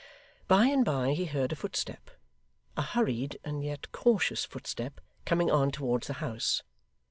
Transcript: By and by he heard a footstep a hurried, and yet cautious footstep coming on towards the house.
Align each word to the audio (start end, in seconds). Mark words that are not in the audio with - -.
By 0.47 0.65
and 0.65 0.83
by 0.83 1.13
he 1.13 1.25
heard 1.25 1.51
a 1.51 1.55
footstep 1.55 2.09
a 2.75 2.81
hurried, 2.81 3.37
and 3.43 3.63
yet 3.63 3.91
cautious 3.91 4.45
footstep 4.45 4.99
coming 5.25 5.51
on 5.51 5.69
towards 5.69 6.07
the 6.07 6.13
house. 6.13 6.63